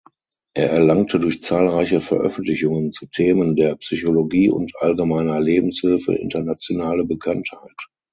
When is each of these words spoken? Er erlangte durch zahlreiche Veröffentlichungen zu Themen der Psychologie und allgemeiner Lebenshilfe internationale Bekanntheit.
Er 0.55 0.71
erlangte 0.71 1.19
durch 1.19 1.43
zahlreiche 1.43 2.01
Veröffentlichungen 2.01 2.91
zu 2.91 3.05
Themen 3.05 3.55
der 3.55 3.75
Psychologie 3.75 4.49
und 4.49 4.71
allgemeiner 4.79 5.39
Lebenshilfe 5.39 6.15
internationale 6.15 7.05
Bekanntheit. 7.05 7.77